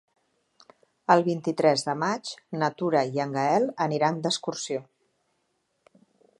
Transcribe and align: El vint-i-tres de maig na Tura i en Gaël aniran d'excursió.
El 1.15 1.21
vint-i-tres 1.27 1.83
de 1.89 1.95
maig 2.05 2.31
na 2.63 2.71
Tura 2.81 3.05
i 3.17 3.23
en 3.27 3.37
Gaël 3.37 3.69
aniran 3.87 4.21
d'excursió. 4.25 4.83